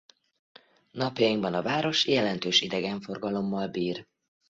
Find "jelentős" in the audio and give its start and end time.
2.07-2.61